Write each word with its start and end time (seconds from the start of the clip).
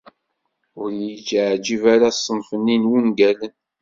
Ur 0.81 0.89
yi-yeεǧib 0.99 1.83
ara 1.93 2.09
ṣṣenf-nni 2.17 2.75
n 2.77 2.89
wungalen. 2.89 3.53